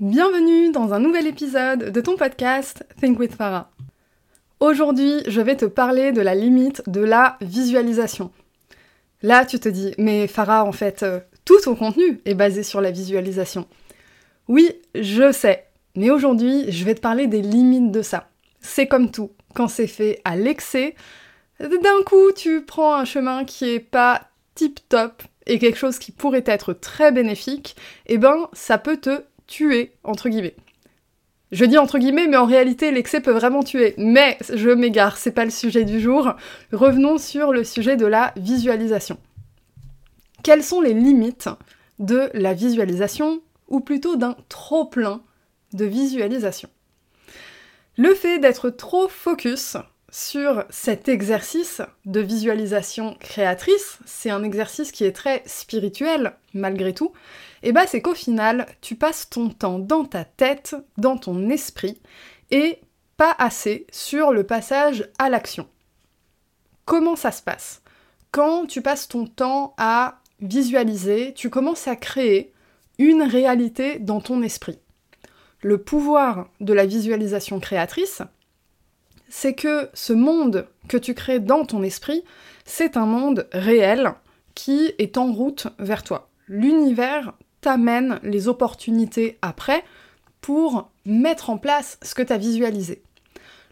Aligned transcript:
Bienvenue 0.00 0.70
dans 0.70 0.94
un 0.94 1.00
nouvel 1.00 1.26
épisode 1.26 1.90
de 1.90 2.00
ton 2.00 2.16
podcast 2.16 2.86
Think 3.00 3.18
with 3.18 3.34
Farah. 3.34 3.72
Aujourd'hui, 4.60 5.24
je 5.26 5.40
vais 5.40 5.56
te 5.56 5.64
parler 5.64 6.12
de 6.12 6.20
la 6.20 6.36
limite 6.36 6.88
de 6.88 7.00
la 7.00 7.36
visualisation. 7.40 8.30
Là, 9.22 9.44
tu 9.44 9.58
te 9.58 9.68
dis, 9.68 9.94
mais 9.98 10.28
Farah, 10.28 10.64
en 10.64 10.70
fait, 10.70 11.02
euh, 11.02 11.18
tout 11.44 11.58
ton 11.64 11.74
contenu 11.74 12.20
est 12.26 12.36
basé 12.36 12.62
sur 12.62 12.80
la 12.80 12.92
visualisation. 12.92 13.66
Oui, 14.46 14.70
je 14.94 15.32
sais, 15.32 15.66
mais 15.96 16.10
aujourd'hui, 16.10 16.70
je 16.70 16.84
vais 16.84 16.94
te 16.94 17.00
parler 17.00 17.26
des 17.26 17.42
limites 17.42 17.90
de 17.90 18.02
ça. 18.02 18.28
C'est 18.60 18.86
comme 18.86 19.10
tout, 19.10 19.32
quand 19.52 19.66
c'est 19.66 19.88
fait 19.88 20.20
à 20.24 20.36
l'excès, 20.36 20.94
d'un 21.58 22.04
coup, 22.06 22.30
tu 22.36 22.62
prends 22.64 22.94
un 22.94 23.04
chemin 23.04 23.44
qui 23.44 23.68
est 23.68 23.80
pas 23.80 24.28
tip 24.54 24.78
top 24.88 25.24
et 25.46 25.58
quelque 25.58 25.78
chose 25.78 25.98
qui 25.98 26.12
pourrait 26.12 26.44
être 26.46 26.72
très 26.72 27.10
bénéfique, 27.10 27.74
et 28.06 28.14
eh 28.14 28.18
ben, 28.18 28.48
ça 28.52 28.78
peut 28.78 28.98
te 28.98 29.22
tuer, 29.48 29.94
entre 30.04 30.28
guillemets. 30.28 30.54
Je 31.50 31.64
dis 31.64 31.78
entre 31.78 31.98
guillemets, 31.98 32.28
mais 32.28 32.36
en 32.36 32.44
réalité, 32.44 32.90
l'excès 32.90 33.20
peut 33.20 33.32
vraiment 33.32 33.62
tuer. 33.62 33.94
Mais 33.96 34.38
je 34.52 34.70
m'égare, 34.70 35.16
c'est 35.16 35.32
pas 35.32 35.46
le 35.46 35.50
sujet 35.50 35.84
du 35.84 35.98
jour. 35.98 36.34
Revenons 36.72 37.18
sur 37.18 37.52
le 37.52 37.64
sujet 37.64 37.96
de 37.96 38.06
la 38.06 38.32
visualisation. 38.36 39.18
Quelles 40.44 40.62
sont 40.62 40.80
les 40.80 40.94
limites 40.94 41.48
de 41.98 42.30
la 42.34 42.54
visualisation, 42.54 43.40
ou 43.66 43.80
plutôt 43.80 44.16
d'un 44.16 44.36
trop-plein 44.48 45.22
de 45.72 45.84
visualisation? 45.84 46.68
Le 47.96 48.14
fait 48.14 48.38
d'être 48.38 48.70
trop 48.70 49.08
focus 49.08 49.76
sur 50.10 50.64
cet 50.70 51.08
exercice 51.08 51.82
de 52.06 52.20
visualisation 52.20 53.16
créatrice, 53.20 53.98
c'est 54.06 54.30
un 54.30 54.42
exercice 54.42 54.92
qui 54.92 55.04
est 55.04 55.12
très 55.12 55.42
spirituel 55.46 56.34
malgré 56.54 56.94
tout, 56.94 57.12
et 57.62 57.72
bah 57.72 57.86
c'est 57.86 58.00
qu'au 58.00 58.14
final, 58.14 58.66
tu 58.80 58.94
passes 58.94 59.28
ton 59.28 59.50
temps 59.50 59.78
dans 59.78 60.04
ta 60.04 60.24
tête, 60.24 60.76
dans 60.96 61.16
ton 61.16 61.50
esprit, 61.50 62.00
et 62.50 62.80
pas 63.16 63.34
assez 63.38 63.86
sur 63.90 64.32
le 64.32 64.44
passage 64.44 65.10
à 65.18 65.28
l'action. 65.28 65.68
Comment 66.84 67.16
ça 67.16 67.32
se 67.32 67.42
passe? 67.42 67.82
Quand 68.30 68.66
tu 68.66 68.80
passes 68.80 69.08
ton 69.08 69.26
temps 69.26 69.74
à 69.76 70.20
visualiser, 70.40 71.34
tu 71.34 71.50
commences 71.50 71.88
à 71.88 71.96
créer 71.96 72.52
une 72.98 73.22
réalité 73.22 73.98
dans 73.98 74.20
ton 74.20 74.42
esprit. 74.42 74.78
Le 75.60 75.82
pouvoir 75.82 76.48
de 76.60 76.72
la 76.72 76.86
visualisation 76.86 77.60
créatrice, 77.60 78.22
c'est 79.28 79.54
que 79.54 79.88
ce 79.94 80.12
monde 80.12 80.66
que 80.88 80.96
tu 80.96 81.14
crées 81.14 81.40
dans 81.40 81.64
ton 81.64 81.82
esprit, 81.82 82.24
c'est 82.64 82.96
un 82.96 83.06
monde 83.06 83.48
réel 83.52 84.12
qui 84.54 84.92
est 84.98 85.18
en 85.18 85.32
route 85.32 85.68
vers 85.78 86.02
toi. 86.02 86.28
L'univers 86.48 87.34
t'amène 87.60 88.20
les 88.22 88.48
opportunités 88.48 89.38
après 89.42 89.84
pour 90.40 90.90
mettre 91.04 91.50
en 91.50 91.58
place 91.58 91.98
ce 92.02 92.14
que 92.14 92.22
tu 92.22 92.32
as 92.32 92.38
visualisé. 92.38 93.02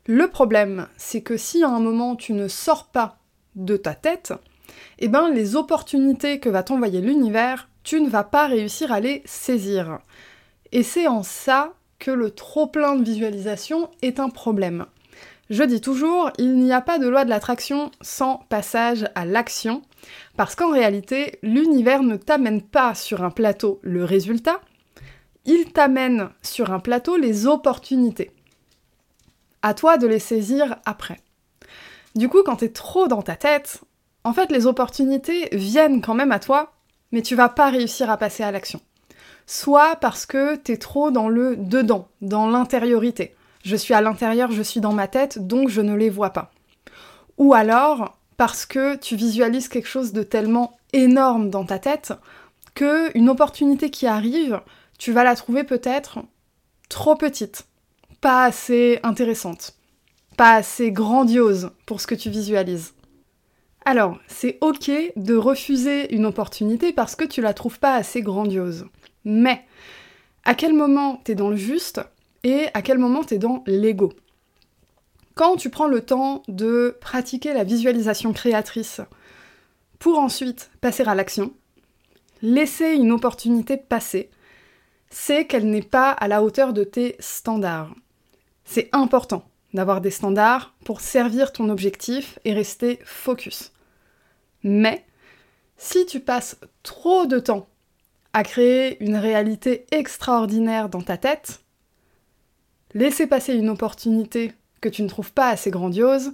Le 0.07 0.29
problème, 0.29 0.87
c'est 0.97 1.23
que 1.23 1.37
si 1.37 1.65
à 1.65 1.69
un 1.69 1.81
moment 1.81 2.17
tu 2.17 2.33
ne 2.33 2.49
sors 2.49 2.87
pas 2.87 3.19
de 3.55 3.77
ta 3.77 3.95
tête, 3.95 4.33
eh 4.99 5.09
ben 5.09 5.31
les 5.31 5.57
opportunités 5.57 6.39
que 6.39 6.49
va 6.49 6.63
t'envoyer 6.63 7.01
l'univers, 7.01 7.69
tu 7.83 8.01
ne 8.01 8.09
vas 8.09 8.25
pas 8.25 8.47
réussir 8.47 8.93
à 8.93 9.01
les 9.01 9.23
saisir. 9.25 9.99
Et 10.73 10.83
c'est 10.83 11.07
en 11.07 11.23
ça 11.23 11.73
que 11.99 12.11
le 12.11 12.31
trop 12.31 12.67
plein 12.67 12.97
de 12.97 13.05
visualisation 13.05 13.91
est 14.03 14.21
un 14.21 14.29
problème. 14.29 14.87
Je 15.49 15.63
dis 15.63 15.81
toujours, 15.81 16.31
il 16.39 16.57
n'y 16.57 16.73
a 16.73 16.81
pas 16.81 16.99
de 16.99 17.07
loi 17.07 17.25
de 17.25 17.31
l'attraction 17.31 17.93
sans 18.01 18.39
passage 18.49 19.07
à 19.15 19.25
l'action, 19.25 19.83
parce 20.37 20.57
qu'en 20.57 20.73
réalité, 20.73 21.39
l'univers 21.43 22.03
ne 22.03 22.17
t'amène 22.17 22.63
pas 22.63 22.95
sur 22.97 23.23
un 23.23 23.31
plateau 23.31 23.79
le 23.83 24.05
résultat, 24.05 24.61
il 25.45 25.73
t'amène 25.73 26.31
sur 26.43 26.73
un 26.73 26.81
plateau 26.81 27.17
les 27.17 27.47
opportunités. 27.47 28.33
À 29.63 29.73
toi 29.75 29.99
de 29.99 30.09
les 30.09 30.19
saisir 30.19 30.77
après. 30.85 31.21
Du 32.17 32.29
coup, 32.29 32.43
quand 32.45 32.57
t'es 32.57 32.71
trop 32.71 33.07
dans 33.07 33.23
ta 33.23 33.37
tête, 33.37 33.83
en 34.25 34.33
fait, 34.33 34.51
les 34.51 34.67
opportunités 34.67 35.49
viennent 35.53 36.01
quand 36.01 36.15
même 36.15 36.33
à 36.33 36.41
toi, 36.41 36.73
mais 37.13 37.23
tu 37.23 37.37
vas 37.37 37.49
pas 37.49 37.71
réussir 37.71 38.11
à 38.11 38.17
passer 38.17 38.43
à 38.43 38.51
l'action. 38.51 38.81
Soit 39.47 39.95
parce 40.01 40.27
que 40.27 40.57
t'es 40.57 40.77
trop 40.77 41.13
dans 41.13 41.29
le 41.29 41.55
dedans, 41.57 42.09
dans 42.21 42.49
l'intériorité. 42.49 43.37
Je 43.67 43.75
suis 43.75 43.95
à 43.95 44.01
l'intérieur, 44.01 44.53
je 44.53 44.63
suis 44.63 44.79
dans 44.79 44.93
ma 44.93 45.09
tête, 45.09 45.45
donc 45.45 45.71
je 45.71 45.81
ne 45.81 45.97
les 45.97 46.09
vois 46.09 46.31
pas. 46.31 46.53
Ou 47.37 47.53
alors 47.53 48.17
parce 48.37 48.65
que 48.65 48.95
tu 48.95 49.17
visualises 49.17 49.67
quelque 49.67 49.89
chose 49.89 50.13
de 50.13 50.23
tellement 50.23 50.79
énorme 50.93 51.51
dans 51.51 51.65
ta 51.65 51.81
tête 51.81 52.13
que 52.77 53.11
une 53.19 53.29
opportunité 53.29 53.91
qui 53.91 54.07
arrive, 54.07 54.61
tu 55.01 55.11
vas 55.11 55.25
la 55.25 55.35
trouver 55.35 55.65
peut-être 55.65 56.21
trop 56.89 57.17
petite, 57.17 57.67
pas 58.21 58.45
assez 58.45 59.01
intéressante, 59.03 59.75
pas 60.37 60.55
assez 60.55 60.93
grandiose 60.93 61.73
pour 61.87 62.01
ce 62.01 62.07
que 62.07 62.15
tu 62.15 62.31
visualises. 62.31 62.95
Alors, 63.85 64.17
c'est 64.29 64.59
ok 64.61 64.93
de 65.17 65.35
refuser 65.35 66.15
une 66.15 66.27
opportunité 66.27 66.93
parce 66.93 67.17
que 67.17 67.25
tu 67.25 67.41
la 67.41 67.53
trouves 67.53 67.81
pas 67.81 67.97
assez 67.97 68.23
grandiose. 68.23 68.87
Mais, 69.25 69.65
à 70.45 70.55
quel 70.55 70.73
moment 70.73 71.21
t'es 71.25 71.35
dans 71.35 71.51
le 71.51 71.57
juste 71.57 72.01
et 72.47 72.69
à 72.75 72.83
quel 72.83 72.99
moment 72.99 73.25
tu 73.25 73.35
es 73.35 73.39
dans 73.39 73.65
l'ego? 73.67 74.13
Quand 75.35 75.57
tu 75.57 75.69
prends 75.69 75.89
le 75.89 76.01
temps 76.03 76.45
de 76.47 76.97
pratiquer 77.01 77.53
la 77.53 77.65
visualisation 77.65 78.33
créatrice 78.33 79.01
pour 79.99 80.21
ensuite 80.21 80.71
passer 80.81 81.03
à 81.03 81.17
l'action, 81.17 81.53
laisser 82.43 82.93
une 82.93 83.11
opportunité 83.11 83.77
passer, 83.77 84.31
c'est 85.11 85.47
qu'elle 85.47 85.69
n'est 85.69 85.83
pas 85.83 86.13
à 86.13 86.29
la 86.29 86.41
hauteur 86.41 86.73
de 86.73 86.85
tes 86.85 87.17
standards. 87.19 87.93
C'est 88.65 88.91
important 88.93 89.45
d'avoir 89.75 90.01
des 90.01 90.13
standards 90.13 90.73
pour 90.85 91.01
servir 91.01 91.53
ton 91.53 91.69
objectif 91.69 92.39
et 92.45 92.55
rester 92.55 93.01
focus. 93.05 93.73
Mais 94.63 95.05
si 95.79 96.07
tu 96.07 96.21
passes 96.21 96.59
trop 96.85 97.27
de 97.27 97.41
temps 97.41 97.67
à 98.33 98.45
créer 98.45 99.03
une 99.03 99.17
réalité 99.17 99.85
extraordinaire 99.91 100.89
dans 100.89 101.03
ta 101.03 101.17
tête, 101.17 101.66
laisser 102.97 103.27
passer 103.27 103.55
une 103.55 103.69
opportunité 103.69 104.53
que 104.81 104.89
tu 104.89 105.03
ne 105.03 105.09
trouves 105.09 105.33
pas 105.33 105.51
assez 105.51 105.71
grandiose, 105.71 106.33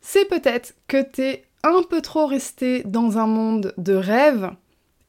c'est 0.00 0.26
peut-être 0.26 0.74
que 0.86 1.02
t'es 1.02 1.44
un 1.64 1.82
peu 1.82 2.00
trop 2.00 2.26
resté 2.26 2.84
dans 2.84 3.18
un 3.18 3.26
monde 3.26 3.74
de 3.78 3.94
rêve 3.94 4.52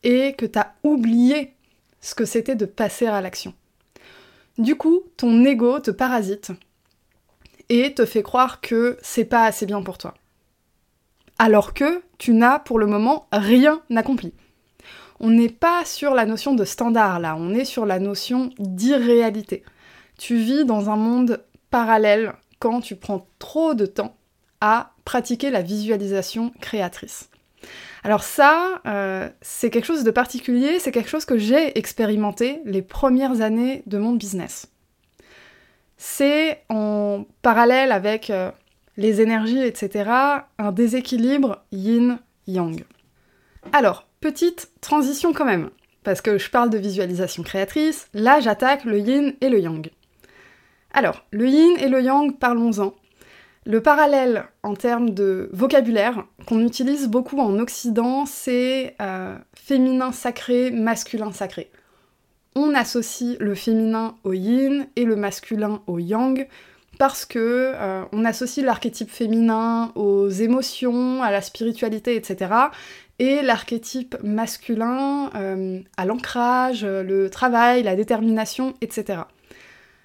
et 0.03 0.33
que 0.33 0.47
t'as 0.47 0.71
oublié 0.83 1.53
ce 2.01 2.15
que 2.15 2.25
c'était 2.25 2.55
de 2.55 2.65
passer 2.65 3.05
à 3.05 3.21
l'action. 3.21 3.53
Du 4.57 4.75
coup, 4.75 5.03
ton 5.15 5.45
ego 5.45 5.79
te 5.79 5.91
parasite 5.91 6.51
et 7.69 7.93
te 7.93 8.05
fait 8.05 8.23
croire 8.23 8.59
que 8.59 8.97
c'est 9.03 9.25
pas 9.25 9.43
assez 9.43 9.67
bien 9.67 9.83
pour 9.83 9.99
toi. 9.99 10.15
Alors 11.37 11.75
que 11.75 12.01
tu 12.17 12.33
n'as 12.33 12.57
pour 12.57 12.79
le 12.79 12.87
moment 12.87 13.27
rien 13.31 13.81
accompli. 13.95 14.33
On 15.19 15.29
n'est 15.29 15.49
pas 15.49 15.85
sur 15.85 16.15
la 16.15 16.25
notion 16.25 16.55
de 16.55 16.65
standard 16.65 17.19
là, 17.19 17.35
on 17.37 17.53
est 17.53 17.65
sur 17.65 17.85
la 17.85 17.99
notion 17.99 18.49
d'irréalité 18.57 19.63
tu 20.19 20.35
vis 20.35 20.65
dans 20.65 20.89
un 20.89 20.97
monde 20.97 21.43
parallèle 21.71 22.33
quand 22.59 22.81
tu 22.81 22.95
prends 22.95 23.25
trop 23.39 23.73
de 23.73 23.85
temps 23.85 24.15
à 24.61 24.91
pratiquer 25.05 25.49
la 25.49 25.61
visualisation 25.61 26.51
créatrice. 26.59 27.29
Alors 28.03 28.23
ça, 28.23 28.81
euh, 28.85 29.29
c'est 29.41 29.69
quelque 29.69 29.85
chose 29.85 30.03
de 30.03 30.11
particulier, 30.11 30.79
c'est 30.79 30.91
quelque 30.91 31.09
chose 31.09 31.25
que 31.25 31.37
j'ai 31.37 31.77
expérimenté 31.77 32.61
les 32.65 32.81
premières 32.81 33.41
années 33.41 33.81
de 33.87 33.97
mon 33.97 34.11
business. 34.11 34.67
C'est 35.97 36.63
en 36.69 37.25
parallèle 37.41 37.91
avec 37.91 38.29
euh, 38.29 38.51
les 38.97 39.21
énergies, 39.21 39.63
etc., 39.63 40.11
un 40.57 40.71
déséquilibre 40.71 41.63
yin-yang. 41.71 42.83
Alors, 43.71 44.05
petite 44.19 44.69
transition 44.81 45.33
quand 45.33 45.45
même, 45.45 45.69
parce 46.03 46.21
que 46.21 46.37
je 46.37 46.49
parle 46.49 46.69
de 46.69 46.77
visualisation 46.77 47.43
créatrice, 47.43 48.07
là 48.13 48.41
j'attaque 48.41 48.83
le 48.83 48.99
yin 48.99 49.33
et 49.41 49.49
le 49.49 49.59
yang. 49.59 49.89
Alors, 50.93 51.25
le 51.31 51.47
yin 51.47 51.77
et 51.79 51.87
le 51.87 52.01
yang, 52.01 52.37
parlons-en. 52.37 52.93
Le 53.65 53.81
parallèle 53.81 54.45
en 54.63 54.73
termes 54.73 55.11
de 55.11 55.49
vocabulaire 55.53 56.25
qu'on 56.47 56.65
utilise 56.65 57.07
beaucoup 57.07 57.39
en 57.39 57.59
Occident, 57.59 58.25
c'est 58.25 58.95
euh, 59.01 59.37
féminin 59.53 60.11
sacré, 60.11 60.71
masculin 60.71 61.31
sacré. 61.31 61.69
On 62.55 62.73
associe 62.73 63.37
le 63.39 63.53
féminin 63.53 64.15
au 64.23 64.33
yin 64.33 64.87
et 64.95 65.05
le 65.05 65.15
masculin 65.15 65.81
au 65.85 65.99
yang 65.99 66.47
parce 66.97 67.25
que 67.25 67.73
euh, 67.75 68.03
on 68.11 68.25
associe 68.25 68.65
l'archétype 68.65 69.11
féminin 69.11 69.91
aux 69.95 70.29
émotions, 70.29 71.21
à 71.21 71.29
la 71.31 71.41
spiritualité, 71.41 72.15
etc. 72.15 72.51
Et 73.19 73.41
l'archétype 73.41 74.17
masculin 74.23 75.29
euh, 75.35 75.79
à 75.95 76.05
l'ancrage, 76.05 76.83
le 76.85 77.29
travail, 77.29 77.83
la 77.83 77.95
détermination, 77.95 78.73
etc. 78.81 79.19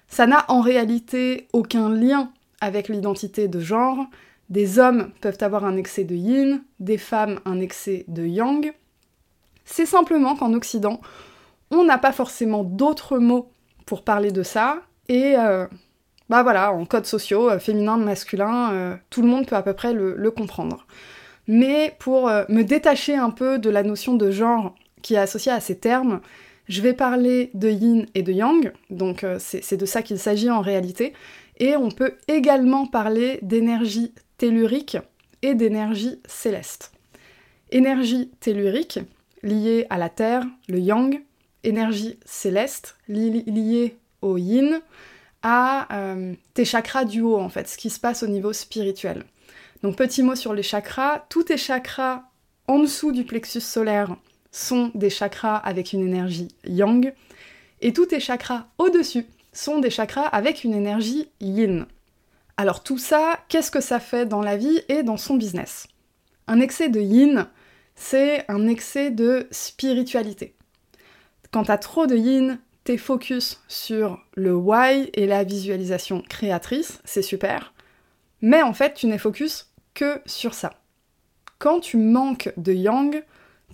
Ça 0.07 0.27
n'a 0.27 0.45
en 0.47 0.61
réalité 0.61 1.47
aucun 1.53 1.89
lien 1.89 2.31
avec 2.61 2.89
l'identité 2.89 3.47
de 3.47 3.59
genre. 3.59 4.05
Des 4.49 4.79
hommes 4.79 5.11
peuvent 5.21 5.37
avoir 5.41 5.65
un 5.65 5.75
excès 5.75 6.03
de 6.03 6.15
yin, 6.15 6.61
des 6.79 6.97
femmes 6.97 7.39
un 7.45 7.59
excès 7.59 8.05
de 8.07 8.25
yang. 8.25 8.73
C'est 9.65 9.87
simplement 9.87 10.35
qu'en 10.35 10.53
Occident, 10.53 11.01
on 11.71 11.83
n'a 11.83 11.97
pas 11.97 12.11
forcément 12.11 12.63
d'autres 12.63 13.17
mots 13.17 13.49
pour 13.85 14.03
parler 14.03 14.31
de 14.31 14.43
ça, 14.43 14.81
et 15.09 15.35
euh, 15.37 15.67
bah 16.29 16.43
voilà, 16.43 16.71
en 16.71 16.85
codes 16.85 17.05
sociaux, 17.05 17.49
euh, 17.49 17.59
féminin, 17.59 17.97
masculin, 17.97 18.71
euh, 18.71 18.95
tout 19.09 19.21
le 19.21 19.27
monde 19.27 19.45
peut 19.45 19.55
à 19.55 19.61
peu 19.61 19.73
près 19.73 19.93
le, 19.93 20.31
comprendre. 20.31 20.85
Mais 21.47 21.95
pour 21.99 22.27
me 22.49 22.63
détacher 22.63 23.15
un 23.15 23.29
peu 23.29 23.59
de 23.59 23.69
la 23.69 23.83
notion 23.83 24.15
de 24.15 24.31
genre 24.31 24.73
qui 25.03 25.13
est 25.13 25.19
associée 25.19 25.51
à 25.51 25.59
ces 25.59 25.77
termes, 25.77 26.21
je 26.67 26.81
vais 26.81 26.93
parler 26.93 27.51
de 27.53 27.69
yin 27.69 28.05
et 28.15 28.23
de 28.23 28.31
yang, 28.31 28.71
donc 28.89 29.25
c'est 29.39 29.77
de 29.77 29.85
ça 29.85 30.01
qu'il 30.01 30.19
s'agit 30.19 30.49
en 30.49 30.61
réalité, 30.61 31.13
et 31.57 31.75
on 31.75 31.89
peut 31.89 32.15
également 32.27 32.85
parler 32.85 33.39
d'énergie 33.41 34.13
tellurique 34.37 34.97
et 35.41 35.53
d'énergie 35.53 36.19
céleste. 36.27 36.91
Énergie 37.71 38.31
tellurique, 38.39 38.99
liée 39.43 39.85
à 39.89 39.97
la 39.97 40.09
Terre, 40.09 40.45
le 40.67 40.79
yang, 40.79 41.21
énergie 41.63 42.17
céleste, 42.25 42.97
liée 43.07 43.95
au 44.21 44.37
yin, 44.37 44.81
à 45.43 45.93
euh, 45.93 46.33
tes 46.55 46.65
chakras 46.65 47.05
du 47.05 47.21
haut 47.21 47.37
en 47.37 47.49
fait, 47.49 47.67
ce 47.67 47.77
qui 47.77 47.91
se 47.91 47.99
passe 47.99 48.23
au 48.23 48.27
niveau 48.27 48.51
spirituel. 48.53 49.23
Donc 49.83 49.95
petit 49.95 50.23
mot 50.23 50.35
sur 50.35 50.53
les 50.53 50.63
chakras, 50.63 51.25
tous 51.29 51.43
tes 51.43 51.57
chakras 51.57 52.23
en 52.67 52.79
dessous 52.79 53.11
du 53.11 53.23
plexus 53.23 53.61
solaire 53.61 54.15
sont 54.55 54.89
des 54.95 55.09
chakras 55.09 55.57
avec 55.57 55.91
une 55.91 56.05
énergie 56.05 56.47
yang, 56.65 57.13
et 57.81 57.91
tous 57.91 58.05
tes 58.05 58.21
chakras 58.21 58.67
au-dessus 58.77 59.27
sont 59.51 59.79
des 59.79 59.89
chakras 59.89 60.27
avec 60.27 60.63
une 60.63 60.73
énergie 60.73 61.29
yin. 61.41 61.85
Alors 62.55 62.81
tout 62.81 62.97
ça, 62.97 63.39
qu'est-ce 63.49 63.69
que 63.69 63.81
ça 63.81 63.99
fait 63.99 64.25
dans 64.25 64.41
la 64.41 64.55
vie 64.55 64.81
et 64.87 65.03
dans 65.03 65.17
son 65.17 65.35
business? 65.35 65.87
Un 66.47 66.61
excès 66.61 66.87
de 66.87 67.01
yin, 67.01 67.47
c'est 67.95 68.49
un 68.49 68.67
excès 68.67 69.11
de 69.11 69.47
spiritualité. 69.51 70.55
Quand 71.51 71.65
t'as 71.65 71.77
trop 71.77 72.07
de 72.07 72.15
yin, 72.15 72.57
t'es 72.85 72.97
focus 72.97 73.61
sur 73.67 74.23
le 74.35 74.55
why 74.55 75.09
et 75.13 75.27
la 75.27 75.43
visualisation 75.43 76.23
créatrice, 76.29 77.01
c'est 77.03 77.21
super. 77.21 77.73
Mais 78.41 78.61
en 78.61 78.73
fait, 78.73 78.93
tu 78.93 79.07
n'es 79.07 79.17
focus 79.17 79.69
que 79.93 80.21
sur 80.25 80.53
ça. 80.53 80.79
Quand 81.59 81.81
tu 81.81 81.97
manques 81.97 82.53
de 82.57 82.73
yang, 82.73 83.23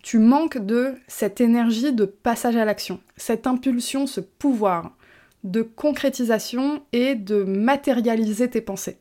tu 0.04 0.20
manques 0.20 0.58
de 0.58 0.96
cette 1.08 1.42
énergie 1.42 1.94
de 1.94 2.06
passage 2.06 2.56
à 2.56 2.66
l'action, 2.66 3.00
cette 3.18 3.48
impulsion, 3.48 4.08
ce 4.08 4.20
pouvoir 4.20 4.96
de 5.44 5.62
concrétisation 5.62 6.84
et 6.94 7.16
de 7.16 7.44
matérialiser 7.44 8.50
tes 8.50 8.62
pensées. 8.62 8.98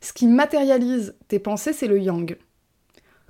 Ce 0.00 0.12
qui 0.12 0.26
matérialise 0.26 1.14
tes 1.28 1.38
pensées, 1.38 1.72
c'est 1.72 1.88
le 1.88 1.98
yang. 1.98 2.36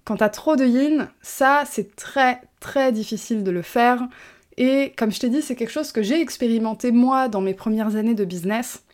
Quand 0.05 0.17
t'as 0.17 0.29
trop 0.29 0.57
de 0.57 0.65
yin, 0.65 1.09
ça, 1.21 1.65
c'est 1.67 1.97
très 1.97 2.41
très 2.61 2.93
difficile 2.93 3.43
de 3.43 3.51
le 3.51 3.63
faire. 3.63 4.03
Et 4.57 4.93
comme 4.97 5.11
je 5.11 5.21
t'ai 5.21 5.29
dit, 5.29 5.43
c'est 5.43 5.57
quelque 5.57 5.73
chose 5.73 5.93
que 5.93 6.03
j'ai 6.03 6.21
expérimenté 6.21 6.93
moi 6.93 7.29
dans 7.29 7.41
mes 7.41 7.55
premières 7.55 7.97
années 7.97 8.15
de 8.15 8.25
business. 8.25 8.85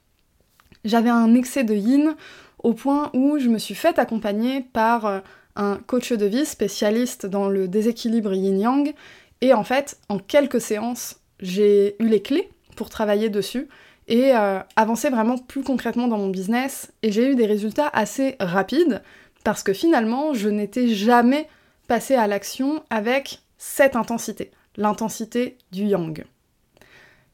J'avais 0.85 1.11
un 1.11 1.35
excès 1.35 1.65
de 1.65 1.75
yin 1.75 2.17
au 2.63 2.73
point 2.73 3.11
où 3.13 3.39
je 3.39 3.49
me 3.49 3.59
suis 3.59 3.75
fait 3.75 3.99
accompagner 3.99 4.61
par 4.61 5.07
euh, 5.07 5.21
un 5.57 5.77
coach 5.87 6.13
de 6.13 6.27
vie 6.27 6.47
spécialiste 6.47 7.27
dans 7.27 7.49
le 7.49 7.69
déséquilibre 7.69 8.33
yin-yang. 8.35 8.95
Et 9.41 9.53
en 9.53 9.65
fait, 9.65 9.99
en 10.09 10.19
quelques 10.19 10.61
séances, 10.61 11.17
j'ai 11.41 11.97
eu 12.03 12.09
les 12.09 12.23
clés 12.23 12.49
pour 12.77 12.89
travailler 12.89 13.29
dessus 13.29 13.69
et 14.09 14.35
euh, 14.35 14.61
avancer 14.77 15.11
vraiment 15.11 15.39
plus 15.39 15.63
concrètement 15.63 16.09
dans 16.09 16.19
mon 16.19 16.29
business. 16.29 16.93
Et 17.03 17.13
j'ai 17.13 17.31
eu 17.31 17.35
des 17.35 17.47
résultats 17.47 17.89
assez 17.93 18.37
rapides 18.39 19.03
parce 19.45 19.63
que 19.63 19.73
finalement, 19.73 20.35
je 20.35 20.49
n'étais 20.49 20.89
jamais 20.89 21.49
passée 21.89 22.15
à 22.15 22.27
l'action 22.27 22.83
avec 22.91 23.41
cette 23.59 23.97
intensité 23.97 24.51
l'intensité 24.77 25.59
du 25.73 25.85
yang. 25.85 26.25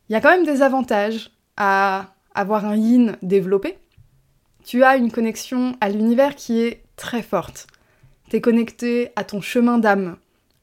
Il 0.09 0.13
y 0.13 0.17
a 0.17 0.21
quand 0.21 0.31
même 0.31 0.47
des 0.47 0.63
avantages 0.63 1.31
à 1.57 2.15
avoir 2.35 2.65
un 2.65 2.77
yin 2.77 3.17
développé. 3.23 3.79
Tu 4.65 4.85
as 4.85 4.97
une 4.97 5.11
connexion 5.11 5.77
à 5.81 5.89
l'univers 5.89 6.37
qui 6.37 6.61
est 6.61 6.85
très 6.97 7.23
forte. 7.23 7.67
Tu 8.32 8.38
es 8.38 8.40
connecté 8.40 9.11
à 9.14 9.25
ton 9.25 9.43
chemin 9.43 9.76
d'âme, 9.76 10.17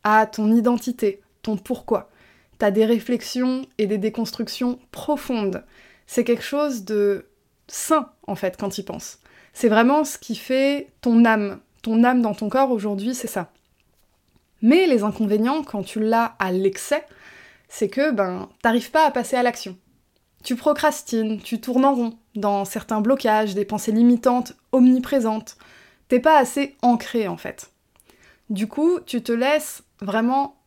à 0.03 0.25
ton 0.25 0.51
identité, 0.51 1.21
ton 1.43 1.55
pourquoi. 1.55 2.09
Tu 2.57 2.65
as 2.65 2.71
des 2.71 2.83
réflexions 2.83 3.67
et 3.77 3.85
des 3.85 3.99
déconstructions 3.99 4.79
profondes. 4.89 5.63
C'est 6.07 6.23
quelque 6.23 6.43
chose 6.43 6.83
de 6.83 7.27
sain, 7.67 8.09
en 8.25 8.33
fait, 8.33 8.57
quand 8.57 8.75
y 8.79 8.81
penses. 8.81 9.19
C'est 9.53 9.69
vraiment 9.69 10.03
ce 10.03 10.17
qui 10.17 10.33
fait 10.33 10.87
ton 11.01 11.25
âme. 11.25 11.59
Ton 11.83 12.03
âme 12.03 12.23
dans 12.23 12.33
ton 12.33 12.49
corps 12.49 12.71
aujourd'hui, 12.71 13.13
c'est 13.13 13.27
ça. 13.27 13.51
Mais 14.63 14.87
les 14.87 15.03
inconvénients, 15.03 15.61
quand 15.61 15.83
tu 15.83 15.99
l'as 15.99 16.35
à 16.39 16.51
l'excès, 16.51 17.05
c'est 17.67 17.87
que 17.87 18.09
ben 18.09 18.49
t'arrives 18.63 18.89
pas 18.89 19.05
à 19.05 19.11
passer 19.11 19.35
à 19.35 19.43
l'action. 19.43 19.77
Tu 20.43 20.55
procrastines, 20.55 21.39
tu 21.39 21.61
tournes 21.61 21.85
en 21.85 21.93
rond 21.93 22.17
dans 22.33 22.65
certains 22.65 23.01
blocages, 23.01 23.53
des 23.53 23.63
pensées 23.63 23.91
limitantes 23.91 24.53
omniprésentes. 24.71 25.55
T'es 26.09 26.19
pas 26.19 26.37
assez 26.37 26.75
ancré 26.81 27.27
en 27.27 27.37
fait. 27.37 27.71
Du 28.49 28.67
coup, 28.67 28.99
tu 29.05 29.21
te 29.21 29.31
laisses 29.31 29.83
vraiment 30.01 30.57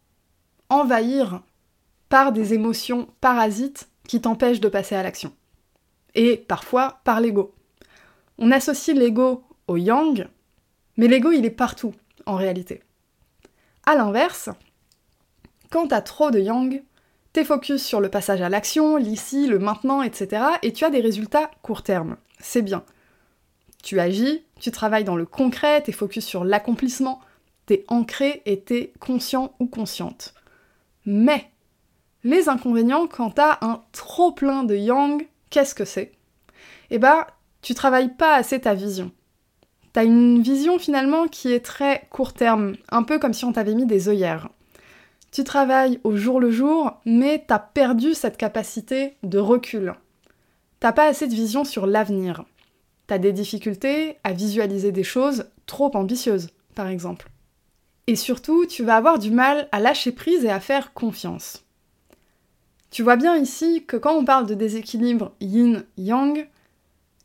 envahir 0.69 1.43
par 2.09 2.33
des 2.33 2.55
émotions 2.55 3.09
parasites 3.21 3.89
qui 4.07 4.21
t'empêchent 4.21 4.61
de 4.61 4.69
passer 4.69 4.95
à 4.95 5.03
l'action. 5.03 5.33
Et 6.15 6.37
parfois 6.37 7.01
par 7.05 7.21
l'ego. 7.21 7.55
On 8.39 8.51
associe 8.51 8.97
l'ego 8.97 9.45
au 9.67 9.77
yang, 9.77 10.29
mais 10.97 11.09
l'ego 11.09 11.33
il 11.33 11.45
est 11.45 11.51
partout 11.51 11.95
en 12.25 12.37
réalité. 12.37 12.83
A 13.85 13.97
l'inverse, 13.97 14.49
quand 15.71 15.89
t'as 15.89 16.03
trop 16.03 16.31
de 16.31 16.39
yang, 16.39 16.83
t'es 17.33 17.45
focus 17.45 17.83
sur 17.83 18.01
le 18.01 18.11
passage 18.11 18.43
à 18.43 18.49
l'action, 18.49 18.97
l'ici, 18.97 19.47
le 19.47 19.59
maintenant, 19.59 20.03
etc. 20.03 20.45
et 20.63 20.73
tu 20.73 20.85
as 20.85 20.91
des 20.91 21.01
résultats 21.01 21.51
court 21.63 21.83
terme. 21.83 22.17
C'est 22.39 22.63
bien. 22.63 22.85
Tu 23.83 24.01
agis, 24.01 24.45
tu 24.61 24.71
travailles 24.71 25.05
dans 25.05 25.17
le 25.17 25.27
concret, 25.27 25.83
t'es 25.83 25.93
focus 25.93 26.25
sur 26.25 26.45
l'accomplissement, 26.45 27.21
t'es 27.67 27.85
ancré 27.89 28.43
et 28.47 28.61
t'es 28.61 28.93
conscient 29.01 29.55
ou 29.59 29.67
consciente. 29.67 30.35
Mais 31.05 31.51
les 32.25 32.49
inconvénients 32.49 33.07
quand 33.09 33.33
t'as 33.33 33.59
un 33.61 33.83
trop 33.93 34.33
plein 34.33 34.63
de 34.63 34.77
yang, 34.77 35.27
qu'est-ce 35.51 35.75
que 35.75 35.85
c'est? 35.85 36.13
Eh 36.91 36.99
ben, 36.99 37.27
tu 37.61 37.75
travailles 37.75 38.15
pas 38.15 38.35
assez 38.35 38.61
ta 38.61 38.75
vision. 38.75 39.11
T'as 39.93 40.05
une 40.05 40.41
vision 40.43 40.79
finalement 40.79 41.27
qui 41.27 41.53
est 41.53 41.65
très 41.65 42.07
court 42.11 42.33
terme, 42.33 42.77
un 42.91 43.03
peu 43.03 43.19
comme 43.19 43.35
si 43.35 43.45
on 43.45 43.53
t'avait 43.53 43.75
mis 43.75 43.87
des 43.87 44.09
œillères. 44.09 44.49
Tu 45.33 45.45
travailles 45.45 45.99
au 46.05 46.17
jour 46.17 46.41
le 46.41 46.51
jour, 46.51 47.01
mais 47.05 47.45
t'as 47.47 47.59
perdu 47.59 48.15
cette 48.15 48.37
capacité 48.37 49.17
de 49.23 49.39
recul. 49.39 49.95
T'as 50.81 50.93
pas 50.93 51.07
assez 51.07 51.27
de 51.27 51.35
vision 51.35 51.65
sur 51.65 51.87
l'avenir. 51.87 52.45
Des 53.19 53.33
difficultés 53.33 54.17
à 54.25 54.33
visualiser 54.33 54.91
des 54.91 55.05
choses 55.05 55.45
trop 55.67 55.95
ambitieuses, 55.95 56.49
par 56.75 56.89
exemple. 56.89 57.29
Et 58.07 58.17
surtout, 58.17 58.65
tu 58.65 58.83
vas 58.83 58.97
avoir 58.97 59.19
du 59.19 59.31
mal 59.31 59.69
à 59.71 59.81
lâcher 59.81 60.13
prise 60.13 60.45
et 60.45 60.51
à 60.51 60.61
faire 60.61 60.95
confiance. 60.95 61.63
Tu 62.91 63.03
vois 63.03 63.17
bien 63.17 63.37
ici 63.37 63.85
que 63.87 63.99
quand 63.99 64.15
on 64.15 64.25
parle 64.25 64.47
de 64.47 64.55
déséquilibre 64.55 65.33
yin-yang, 65.41 66.49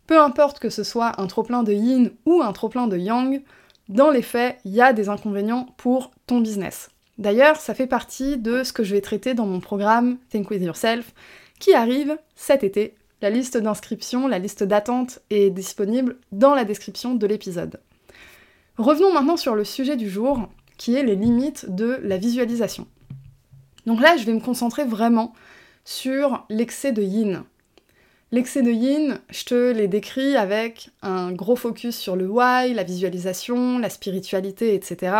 peu 0.07 0.19
importe 0.19 0.59
que 0.59 0.69
ce 0.69 0.83
soit 0.83 1.21
un 1.21 1.27
trop-plein 1.27 1.63
de 1.63 1.73
yin 1.73 2.11
ou 2.25 2.41
un 2.41 2.51
trop-plein 2.51 2.87
de 2.87 2.97
yang, 2.97 3.41
dans 3.87 4.11
les 4.11 4.21
faits, 4.21 4.57
il 4.65 4.73
y 4.73 4.81
a 4.81 4.91
des 4.91 5.07
inconvénients 5.07 5.67
pour 5.77 6.11
ton 6.25 6.41
business. 6.41 6.89
D'ailleurs, 7.17 7.57
ça 7.57 7.73
fait 7.73 7.87
partie 7.87 8.37
de 8.37 8.63
ce 8.63 8.73
que 8.73 8.83
je 8.83 8.93
vais 8.93 9.01
traiter 9.01 9.33
dans 9.33 9.47
mon 9.47 9.61
programme 9.61 10.17
Think 10.29 10.49
With 10.51 10.61
Yourself, 10.61 11.13
qui 11.59 11.73
arrive 11.73 12.17
cet 12.35 12.63
été. 12.63 12.96
La 13.21 13.29
liste 13.29 13.57
d'inscription, 13.57 14.27
la 14.27 14.39
liste 14.39 14.63
d'attente 14.63 15.19
est 15.29 15.49
disponible 15.49 16.17
dans 16.31 16.53
la 16.53 16.65
description 16.65 17.15
de 17.15 17.27
l'épisode. 17.27 17.79
Revenons 18.77 19.11
maintenant 19.11 19.37
sur 19.37 19.55
le 19.55 19.63
sujet 19.63 19.95
du 19.95 20.09
jour, 20.09 20.49
qui 20.77 20.95
est 20.95 21.03
les 21.03 21.15
limites 21.15 21.73
de 21.73 21.99
la 22.03 22.17
visualisation. 22.17 22.87
Donc 23.87 24.01
là, 24.01 24.17
je 24.17 24.25
vais 24.25 24.33
me 24.33 24.39
concentrer 24.39 24.85
vraiment 24.85 25.33
sur 25.83 26.45
l'excès 26.49 26.91
de 26.91 27.01
yin, 27.01 27.43
L'excès 28.33 28.61
de 28.61 28.71
yin, 28.71 29.21
je 29.29 29.45
te 29.45 29.71
l'ai 29.71 29.87
décrit 29.87 30.35
avec 30.35 30.89
un 31.01 31.31
gros 31.31 31.55
focus 31.55 31.95
sur 31.95 32.17
le 32.17 32.27
why, 32.27 32.73
la 32.73 32.83
visualisation, 32.83 33.79
la 33.79 33.89
spiritualité, 33.89 34.75
etc. 34.75 35.15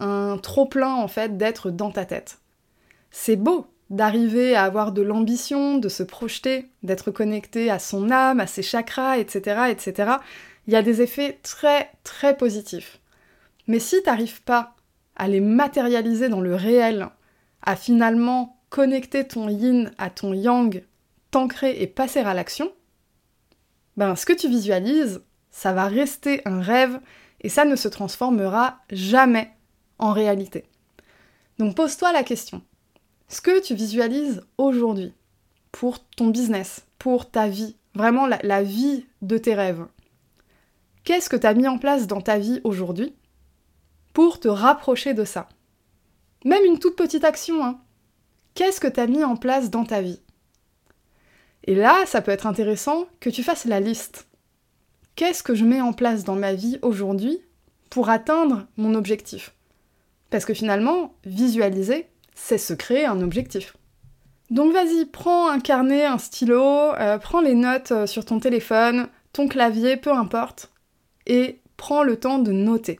Un 0.00 0.38
trop 0.38 0.64
plein 0.64 0.94
en 0.94 1.08
fait 1.08 1.36
d'être 1.36 1.70
dans 1.70 1.90
ta 1.90 2.06
tête. 2.06 2.38
C'est 3.10 3.36
beau 3.36 3.66
d'arriver 3.90 4.54
à 4.54 4.64
avoir 4.64 4.92
de 4.92 5.02
l'ambition, 5.02 5.78
de 5.78 5.88
se 5.88 6.02
projeter, 6.02 6.70
d'être 6.82 7.10
connecté 7.10 7.70
à 7.70 7.78
son 7.78 8.10
âme, 8.10 8.40
à 8.40 8.46
ses 8.46 8.62
chakras, 8.62 9.18
etc., 9.18 9.70
etc. 9.70 10.12
Il 10.66 10.74
y 10.74 10.76
a 10.76 10.82
des 10.82 11.00
effets 11.00 11.38
très 11.42 11.90
très 12.04 12.36
positifs. 12.36 13.00
Mais 13.66 13.78
si 13.78 14.02
t'arrives 14.02 14.42
pas 14.42 14.74
à 15.16 15.28
les 15.28 15.40
matérialiser 15.40 16.28
dans 16.28 16.40
le 16.40 16.54
réel, 16.54 17.08
à 17.62 17.76
finalement 17.76 18.58
connecter 18.70 19.26
ton 19.26 19.48
yin 19.48 19.90
à 19.98 20.10
ton 20.10 20.32
yang 20.32 20.82
t'ancrer 21.30 21.82
et 21.82 21.86
passer 21.86 22.20
à 22.20 22.34
l'action, 22.34 22.72
ben 23.96 24.14
ce 24.16 24.26
que 24.26 24.32
tu 24.32 24.48
visualises, 24.48 25.22
ça 25.50 25.72
va 25.72 25.88
rester 25.88 26.40
un 26.44 26.60
rêve 26.60 27.00
et 27.40 27.48
ça 27.48 27.64
ne 27.64 27.76
se 27.76 27.88
transformera 27.88 28.78
jamais 28.90 29.50
en 29.98 30.12
réalité. 30.12 30.64
Donc 31.58 31.74
pose-toi 31.74 32.12
la 32.12 32.22
question. 32.22 32.62
Ce 33.28 33.42
que 33.42 33.60
tu 33.60 33.74
visualises 33.74 34.42
aujourd'hui, 34.56 35.12
pour 35.70 36.02
ton 36.02 36.28
business, 36.28 36.86
pour 36.98 37.30
ta 37.30 37.48
vie, 37.48 37.76
vraiment 37.94 38.26
la, 38.26 38.62
vie 38.62 39.06
de 39.20 39.36
tes 39.36 39.54
rêves. 39.54 39.86
Qu'est-ce 41.04 41.28
que 41.28 41.36
tu 41.36 41.46
as 41.46 41.54
mis 41.54 41.68
en 41.68 41.78
place 41.78 42.06
dans 42.06 42.22
ta 42.22 42.38
vie 42.38 42.60
aujourd'hui 42.64 43.14
pour 44.14 44.40
te 44.40 44.48
rapprocher 44.48 45.12
de 45.12 45.24
ça? 45.24 45.48
Même 46.44 46.64
une 46.64 46.78
toute 46.78 46.96
petite 46.96 47.24
action, 47.24 47.62
hein. 47.62 47.80
Qu'est-ce 48.54 48.80
que 48.80 48.88
tu 48.88 48.98
as 48.98 49.06
mis 49.06 49.22
en 49.22 49.36
place 49.36 49.70
dans 49.70 49.84
ta 49.84 50.00
vie? 50.00 50.20
Et 51.64 51.74
là, 51.74 52.06
ça 52.06 52.22
peut 52.22 52.32
être 52.32 52.46
intéressant 52.46 53.06
que 53.20 53.30
tu 53.30 53.42
fasses 53.42 53.66
la 53.66 53.78
liste. 53.78 54.26
Qu'est-ce 55.16 55.42
que 55.42 55.54
je 55.54 55.64
mets 55.64 55.80
en 55.80 55.92
place 55.92 56.24
dans 56.24 56.34
ma 56.34 56.54
vie 56.54 56.78
aujourd'hui 56.80 57.40
pour 57.90 58.08
atteindre 58.08 58.66
mon 58.76 58.94
objectif? 58.94 59.54
Parce 60.30 60.44
que 60.44 60.54
finalement, 60.54 61.14
visualiser, 61.24 62.08
c'est 62.38 62.58
se 62.58 62.72
créer 62.72 63.04
un 63.04 63.20
objectif. 63.20 63.76
Donc 64.50 64.72
vas-y, 64.72 65.04
prends 65.04 65.50
un 65.50 65.60
carnet, 65.60 66.06
un 66.06 66.18
stylo, 66.18 66.94
euh, 66.94 67.18
prends 67.18 67.42
les 67.42 67.54
notes 67.54 67.92
euh, 67.92 68.06
sur 68.06 68.24
ton 68.24 68.40
téléphone, 68.40 69.08
ton 69.32 69.48
clavier, 69.48 69.96
peu 69.98 70.12
importe, 70.12 70.70
et 71.26 71.60
prends 71.76 72.02
le 72.02 72.16
temps 72.16 72.38
de 72.38 72.52
noter. 72.52 72.98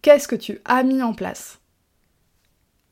Qu'est-ce 0.00 0.28
que 0.28 0.36
tu 0.36 0.60
as 0.64 0.82
mis 0.82 1.02
en 1.02 1.12
place? 1.12 1.58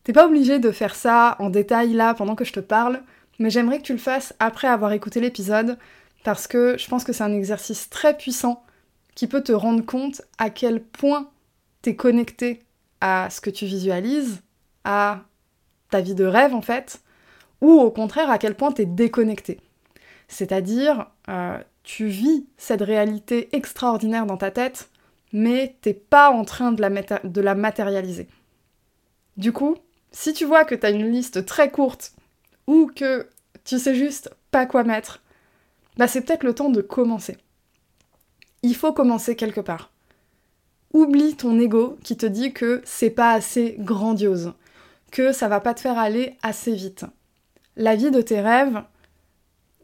T'es 0.05 0.13
pas 0.13 0.27
obligé 0.27 0.59
de 0.59 0.71
faire 0.71 0.95
ça 0.95 1.37
en 1.39 1.49
détail 1.49 1.95
là 1.95 2.13
pendant 2.13 2.35
que 2.35 2.45
je 2.45 2.53
te 2.53 2.61
parle, 2.61 3.03
mais 3.39 3.49
j'aimerais 3.49 3.79
que 3.79 3.85
tu 3.85 3.93
le 3.93 3.99
fasses 3.99 4.35
après 4.41 4.69
avoir 4.69 4.93
écouté 4.93 5.21
l'épisode, 5.21 5.79
parce 6.25 6.47
que 6.47 6.77
je 6.77 6.87
pense 6.89 7.05
que 7.05 7.15
c'est 7.15 7.25
un 7.25 7.33
exercice 7.33 7.89
très 7.89 8.17
puissant 8.17 8.63
qui 9.15 9.27
peut 9.27 9.43
te 9.43 9.53
rendre 9.53 9.85
compte 9.87 10.21
à 10.37 10.51
quel 10.51 10.83
point 10.83 11.31
t'es 11.81 11.97
connecté 11.97 12.61
à 13.01 13.31
ce 13.31 13.41
que 13.41 13.51
tu 13.51 13.65
visualises, 13.65 14.43
à 14.85 15.23
ta 15.91 16.01
vie 16.01 16.15
de 16.15 16.25
rêve 16.25 16.55
en 16.55 16.63
fait, 16.63 17.01
ou 17.61 17.71
au 17.71 17.91
contraire 17.91 18.31
à 18.31 18.39
quel 18.39 18.55
point 18.55 18.73
tu 18.73 18.83
es 18.83 18.87
déconnecté. 18.87 19.61
C'est-à-dire, 20.29 21.07
euh, 21.29 21.59
tu 21.83 22.07
vis 22.07 22.47
cette 22.57 22.83
réalité 22.83 23.49
extraordinaire 23.57 24.27
dans 24.27 24.37
ta 24.37 24.51
tête, 24.51 24.91
mais 25.33 25.77
t'es 25.81 25.95
pas 25.95 26.31
en 26.31 26.45
train 26.45 26.73
de 26.73 26.83
la, 26.83 26.91
de 27.25 27.41
la 27.41 27.55
matérialiser. 27.55 28.29
Du 29.37 29.53
coup, 29.53 29.77
si 30.13 30.33
tu 30.33 30.45
vois 30.45 30.65
que 30.65 30.75
tu 30.75 30.85
as 30.85 30.91
une 30.91 31.11
liste 31.11 31.47
très 31.47 31.71
courte 31.71 32.13
ou 32.67 32.91
que 32.95 33.29
tu 33.65 33.79
sais 33.79 33.95
juste 33.95 34.31
pas 34.51 34.67
quoi 34.67 34.85
mettre, 34.85 35.23
bah 35.97 36.09
c'est 36.09 36.23
peut-être 36.23 36.45
le 36.45 36.55
temps 36.55 36.71
de 36.71 36.81
commencer. 36.81 37.37
Il 38.63 38.75
faut 38.75 38.93
commencer 38.93 39.37
quelque 39.37 39.61
part. 39.61 39.91
Oublie 40.93 41.37
ton 41.37 41.59
ego 41.59 41.99
qui 42.03 42.17
te 42.17 42.27
dit 42.27 42.53
que 42.53 42.81
c'est 42.85 43.11
pas 43.11 43.33
assez 43.33 43.77
grandiose, 43.79 44.55
que 45.11 45.33
ça 45.33 45.49
va 45.49 45.61
pas 45.61 45.75
te 45.75 45.81
faire 45.81 45.99
aller 45.99 46.37
assez 46.43 46.75
vite 46.75 47.05
la 47.79 47.95
vie 47.95 48.11
de 48.11 48.21
tes 48.21 48.41
rêves, 48.41 48.83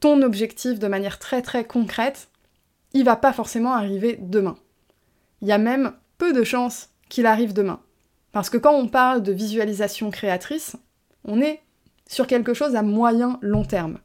ton 0.00 0.20
objectif 0.20 0.78
de 0.78 0.88
manière 0.88 1.18
très 1.18 1.40
très 1.40 1.64
concrète, 1.64 2.28
il 2.92 3.04
va 3.04 3.16
pas 3.16 3.32
forcément 3.32 3.72
arriver 3.72 4.18
demain. 4.20 4.56
Il 5.40 5.48
y 5.48 5.52
a 5.52 5.58
même 5.58 5.92
peu 6.18 6.32
de 6.32 6.44
chances 6.44 6.90
qu'il 7.08 7.24
arrive 7.24 7.54
demain. 7.54 7.80
Parce 8.32 8.50
que 8.50 8.58
quand 8.58 8.74
on 8.74 8.88
parle 8.88 9.22
de 9.22 9.32
visualisation 9.32 10.10
créatrice, 10.10 10.76
on 11.24 11.40
est 11.40 11.62
sur 12.08 12.26
quelque 12.26 12.52
chose 12.52 12.74
à 12.74 12.82
moyen 12.82 13.38
long 13.40 13.64
terme. 13.64 13.98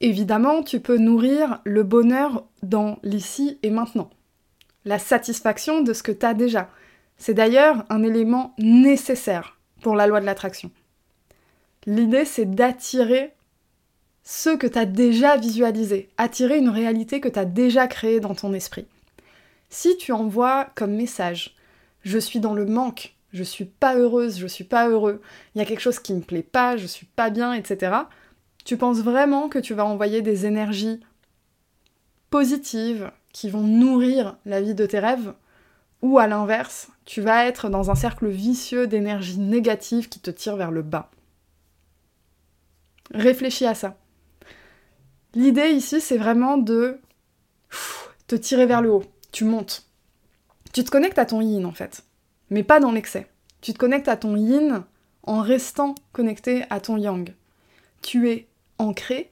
Évidemment, 0.00 0.64
tu 0.64 0.80
peux 0.80 0.98
nourrir 0.98 1.60
le 1.64 1.84
bonheur 1.84 2.44
dans 2.64 2.98
l'ici 3.04 3.58
et 3.62 3.70
maintenant. 3.70 4.10
La 4.84 4.98
satisfaction 4.98 5.80
de 5.82 5.92
ce 5.92 6.02
que 6.02 6.10
tu 6.10 6.26
as 6.26 6.34
déjà. 6.34 6.68
C'est 7.18 7.34
d'ailleurs 7.34 7.84
un 7.88 8.02
élément 8.02 8.52
nécessaire 8.58 9.60
pour 9.82 9.94
la 9.94 10.06
loi 10.06 10.20
de 10.20 10.26
l'attraction. 10.26 10.70
L'idée, 11.86 12.24
c'est 12.24 12.46
d'attirer 12.46 13.32
ce 14.24 14.50
que 14.50 14.66
tu 14.66 14.78
as 14.78 14.86
déjà 14.86 15.36
visualisé, 15.36 16.08
attirer 16.16 16.58
une 16.58 16.68
réalité 16.68 17.20
que 17.20 17.28
tu 17.28 17.38
as 17.38 17.44
déjà 17.44 17.88
créée 17.88 18.20
dans 18.20 18.34
ton 18.34 18.54
esprit. 18.54 18.86
Si 19.68 19.96
tu 19.96 20.12
envoies 20.12 20.68
comme 20.74 20.94
message 20.94 21.56
je 22.04 22.18
suis 22.18 22.40
dans 22.40 22.54
le 22.54 22.66
manque, 22.66 23.14
je 23.32 23.42
suis 23.42 23.64
pas 23.64 23.96
heureuse, 23.96 24.38
je 24.38 24.46
suis 24.46 24.64
pas 24.64 24.88
heureux, 24.88 25.22
il 25.54 25.58
y 25.58 25.62
a 25.62 25.64
quelque 25.64 25.80
chose 25.80 25.98
qui 25.98 26.12
me 26.14 26.20
plaît 26.20 26.42
pas, 26.42 26.76
je 26.76 26.86
suis 26.86 27.06
pas 27.06 27.30
bien, 27.30 27.54
etc. 27.54 27.92
Tu 28.64 28.76
penses 28.76 29.00
vraiment 29.00 29.48
que 29.48 29.58
tu 29.58 29.74
vas 29.74 29.84
envoyer 29.84 30.22
des 30.22 30.46
énergies 30.46 31.00
positives 32.30 33.10
qui 33.32 33.50
vont 33.50 33.62
nourrir 33.62 34.36
la 34.44 34.60
vie 34.60 34.74
de 34.74 34.86
tes 34.86 34.98
rêves? 34.98 35.32
Ou 36.02 36.18
à 36.18 36.26
l'inverse, 36.26 36.88
tu 37.04 37.20
vas 37.20 37.46
être 37.46 37.68
dans 37.68 37.90
un 37.90 37.94
cercle 37.94 38.28
vicieux 38.28 38.86
d'énergie 38.86 39.38
négative 39.38 40.08
qui 40.08 40.20
te 40.20 40.30
tire 40.30 40.56
vers 40.56 40.70
le 40.70 40.82
bas. 40.82 41.10
Réfléchis 43.14 43.66
à 43.66 43.74
ça. 43.74 43.96
L'idée 45.34 45.70
ici, 45.70 46.00
c'est 46.00 46.18
vraiment 46.18 46.58
de 46.58 46.98
te 48.26 48.34
tirer 48.34 48.66
vers 48.66 48.82
le 48.82 48.90
haut. 48.90 49.04
Tu 49.30 49.44
montes. 49.44 49.86
Tu 50.72 50.84
te 50.84 50.90
connectes 50.90 51.18
à 51.18 51.26
ton 51.26 51.40
yin 51.40 51.64
en 51.66 51.72
fait, 51.72 52.04
mais 52.50 52.62
pas 52.62 52.80
dans 52.80 52.92
l'excès. 52.92 53.28
Tu 53.60 53.72
te 53.72 53.78
connectes 53.78 54.08
à 54.08 54.16
ton 54.16 54.36
yin 54.36 54.84
en 55.24 55.40
restant 55.40 55.94
connecté 56.12 56.64
à 56.70 56.80
ton 56.80 56.96
yang. 56.96 57.32
Tu 58.00 58.28
es 58.30 58.48
ancré 58.78 59.30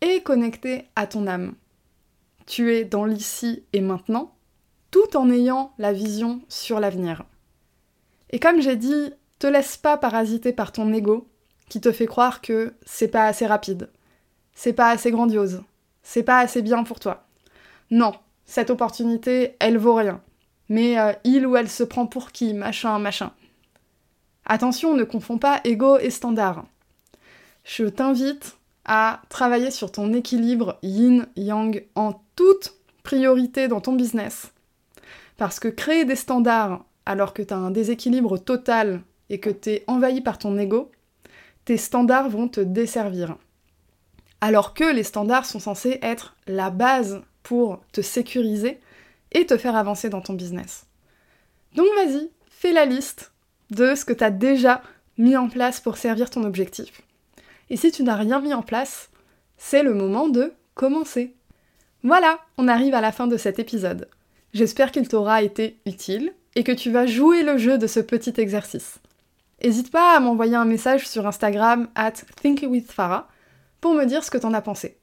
et 0.00 0.22
connecté 0.22 0.86
à 0.96 1.06
ton 1.06 1.26
âme. 1.26 1.54
Tu 2.46 2.74
es 2.74 2.84
dans 2.84 3.04
l'ici 3.04 3.62
et 3.72 3.80
maintenant, 3.80 4.34
tout 4.98 5.16
en 5.16 5.30
ayant 5.30 5.72
la 5.78 5.92
vision 5.92 6.40
sur 6.48 6.80
l'avenir. 6.80 7.24
Et 8.30 8.40
comme 8.40 8.60
j'ai 8.60 8.76
dit, 8.76 9.12
te 9.38 9.46
laisse 9.46 9.76
pas 9.76 9.96
parasiter 9.96 10.52
par 10.52 10.72
ton 10.72 10.92
ego, 10.92 11.28
qui 11.68 11.80
te 11.80 11.92
fait 11.92 12.06
croire 12.06 12.40
que 12.40 12.74
c'est 12.84 13.08
pas 13.08 13.26
assez 13.26 13.46
rapide, 13.46 13.90
c'est 14.54 14.72
pas 14.72 14.90
assez 14.90 15.10
grandiose, 15.10 15.62
c'est 16.02 16.24
pas 16.24 16.40
assez 16.40 16.62
bien 16.62 16.82
pour 16.82 16.98
toi. 16.98 17.26
Non, 17.90 18.12
cette 18.44 18.70
opportunité, 18.70 19.54
elle 19.60 19.78
vaut 19.78 19.94
rien. 19.94 20.20
Mais 20.68 20.98
euh, 20.98 21.12
il 21.24 21.46
ou 21.46 21.56
elle 21.56 21.70
se 21.70 21.84
prend 21.84 22.06
pour 22.06 22.32
qui, 22.32 22.52
machin, 22.52 22.98
machin. 22.98 23.30
Attention, 24.46 24.94
ne 24.94 25.04
confonds 25.04 25.38
pas 25.38 25.60
ego 25.64 25.98
et 25.98 26.10
standard. 26.10 26.64
Je 27.64 27.84
t'invite 27.84 28.56
à 28.84 29.22
travailler 29.28 29.70
sur 29.70 29.92
ton 29.92 30.12
équilibre 30.12 30.78
yin-yang 30.82 31.84
en 31.94 32.20
toute 32.34 32.74
priorité 33.04 33.68
dans 33.68 33.80
ton 33.80 33.92
business. 33.92 34.52
Parce 35.38 35.60
que 35.60 35.68
créer 35.68 36.04
des 36.04 36.16
standards 36.16 36.84
alors 37.06 37.32
que 37.32 37.42
tu 37.42 37.54
as 37.54 37.56
un 37.56 37.70
déséquilibre 37.70 38.36
total 38.38 39.00
et 39.30 39.40
que 39.40 39.48
tu 39.48 39.70
es 39.70 39.84
envahi 39.86 40.20
par 40.20 40.36
ton 40.36 40.58
ego, 40.58 40.90
tes 41.64 41.78
standards 41.78 42.28
vont 42.28 42.48
te 42.48 42.60
desservir. 42.60 43.36
Alors 44.42 44.74
que 44.74 44.84
les 44.84 45.04
standards 45.04 45.46
sont 45.46 45.60
censés 45.60 45.98
être 46.02 46.36
la 46.46 46.70
base 46.70 47.22
pour 47.42 47.80
te 47.92 48.02
sécuriser 48.02 48.80
et 49.32 49.46
te 49.46 49.56
faire 49.56 49.76
avancer 49.76 50.10
dans 50.10 50.20
ton 50.20 50.34
business. 50.34 50.86
Donc 51.74 51.86
vas-y, 51.96 52.30
fais 52.50 52.72
la 52.72 52.84
liste 52.84 53.32
de 53.70 53.94
ce 53.94 54.04
que 54.04 54.12
tu 54.12 54.24
as 54.24 54.30
déjà 54.30 54.82
mis 55.18 55.36
en 55.36 55.48
place 55.48 55.80
pour 55.80 55.96
servir 55.96 56.30
ton 56.30 56.44
objectif. 56.44 57.02
Et 57.70 57.76
si 57.76 57.92
tu 57.92 58.02
n'as 58.02 58.16
rien 58.16 58.40
mis 58.40 58.54
en 58.54 58.62
place, 58.62 59.10
c'est 59.56 59.82
le 59.82 59.94
moment 59.94 60.28
de 60.28 60.52
commencer. 60.74 61.34
Voilà, 62.02 62.40
on 62.56 62.68
arrive 62.68 62.94
à 62.94 63.00
la 63.00 63.12
fin 63.12 63.26
de 63.26 63.36
cet 63.36 63.58
épisode. 63.58 64.08
J'espère 64.54 64.92
qu'il 64.92 65.08
t'aura 65.08 65.42
été 65.42 65.78
utile 65.86 66.32
et 66.54 66.64
que 66.64 66.72
tu 66.72 66.90
vas 66.90 67.06
jouer 67.06 67.42
le 67.42 67.58
jeu 67.58 67.78
de 67.78 67.86
ce 67.86 68.00
petit 68.00 68.34
exercice. 68.38 68.98
N'hésite 69.62 69.90
pas 69.90 70.16
à 70.16 70.20
m'envoyer 70.20 70.56
un 70.56 70.64
message 70.64 71.06
sur 71.06 71.26
Instagram 71.26 71.88
at 71.94 72.12
thinkingwithfarah 72.42 73.28
pour 73.80 73.94
me 73.94 74.04
dire 74.04 74.24
ce 74.24 74.30
que 74.30 74.38
t'en 74.38 74.54
as 74.54 74.62
pensé. 74.62 74.98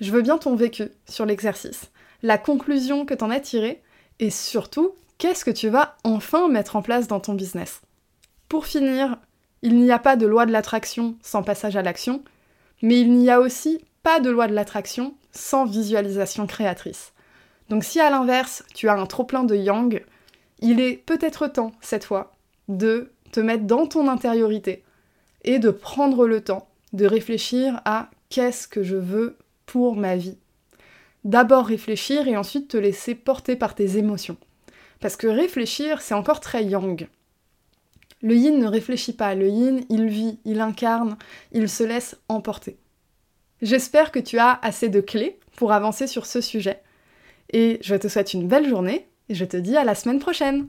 Je 0.00 0.10
veux 0.10 0.22
bien 0.22 0.38
ton 0.38 0.56
vécu 0.56 0.88
sur 1.08 1.26
l'exercice, 1.26 1.90
la 2.22 2.38
conclusion 2.38 3.06
que 3.06 3.14
t'en 3.14 3.30
as 3.30 3.40
tirée 3.40 3.82
et 4.18 4.30
surtout, 4.30 4.94
qu'est-ce 5.18 5.44
que 5.44 5.50
tu 5.50 5.68
vas 5.68 5.96
enfin 6.04 6.48
mettre 6.48 6.76
en 6.76 6.82
place 6.82 7.06
dans 7.06 7.20
ton 7.20 7.34
business. 7.34 7.80
Pour 8.48 8.66
finir, 8.66 9.18
il 9.62 9.76
n'y 9.76 9.92
a 9.92 9.98
pas 9.98 10.16
de 10.16 10.26
loi 10.26 10.46
de 10.46 10.52
l'attraction 10.52 11.16
sans 11.22 11.42
passage 11.42 11.76
à 11.76 11.82
l'action, 11.82 12.22
mais 12.82 13.00
il 13.00 13.12
n'y 13.12 13.30
a 13.30 13.40
aussi 13.40 13.84
pas 14.02 14.20
de 14.20 14.30
loi 14.30 14.48
de 14.48 14.54
l'attraction 14.54 15.14
sans 15.32 15.66
visualisation 15.66 16.46
créatrice. 16.46 17.12
Donc 17.68 17.84
si 17.84 18.00
à 18.00 18.10
l'inverse, 18.10 18.64
tu 18.74 18.88
as 18.88 18.94
un 18.94 19.06
trop-plein 19.06 19.44
de 19.44 19.56
yang, 19.56 20.04
il 20.60 20.80
est 20.80 20.96
peut-être 20.96 21.46
temps, 21.48 21.72
cette 21.80 22.04
fois, 22.04 22.32
de 22.68 23.12
te 23.32 23.40
mettre 23.40 23.64
dans 23.64 23.86
ton 23.86 24.08
intériorité 24.08 24.82
et 25.44 25.58
de 25.58 25.70
prendre 25.70 26.26
le 26.26 26.42
temps 26.42 26.68
de 26.92 27.06
réfléchir 27.06 27.80
à 27.84 28.10
qu'est-ce 28.30 28.66
que 28.66 28.82
je 28.82 28.96
veux 28.96 29.36
pour 29.66 29.96
ma 29.96 30.16
vie. 30.16 30.38
D'abord 31.24 31.66
réfléchir 31.66 32.28
et 32.28 32.36
ensuite 32.36 32.68
te 32.68 32.76
laisser 32.76 33.14
porter 33.14 33.56
par 33.56 33.74
tes 33.74 33.98
émotions. 33.98 34.36
Parce 35.00 35.16
que 35.16 35.26
réfléchir, 35.26 36.00
c'est 36.00 36.14
encore 36.14 36.40
très 36.40 36.64
yang. 36.64 37.08
Le 38.22 38.34
yin 38.34 38.58
ne 38.58 38.66
réfléchit 38.66 39.12
pas, 39.12 39.34
le 39.34 39.48
yin, 39.48 39.84
il 39.90 40.08
vit, 40.08 40.40
il 40.44 40.60
incarne, 40.60 41.16
il 41.52 41.68
se 41.68 41.84
laisse 41.84 42.16
emporter. 42.28 42.78
J'espère 43.62 44.10
que 44.10 44.18
tu 44.18 44.38
as 44.38 44.58
assez 44.62 44.88
de 44.88 45.00
clés 45.00 45.38
pour 45.56 45.72
avancer 45.72 46.06
sur 46.06 46.26
ce 46.26 46.40
sujet. 46.40 46.82
Et 47.50 47.78
je 47.82 47.94
te 47.94 48.08
souhaite 48.08 48.34
une 48.34 48.48
belle 48.48 48.68
journée 48.68 49.08
et 49.28 49.34
je 49.34 49.44
te 49.44 49.56
dis 49.56 49.76
à 49.76 49.84
la 49.84 49.94
semaine 49.94 50.18
prochaine 50.18 50.68